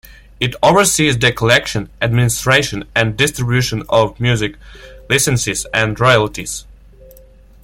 It 0.39 0.55
oversees 0.63 1.19
the 1.19 1.31
collection, 1.31 1.91
administration 2.01 2.85
and 2.95 3.15
distribution 3.15 3.83
of 3.87 4.19
music 4.19 4.55
licenses 5.11 5.67
and 5.75 5.99
royalties. 5.99 6.65